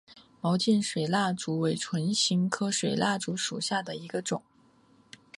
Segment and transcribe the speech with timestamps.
[0.41, 4.41] 毛茎水蜡烛为唇形科水蜡烛属下的一个种。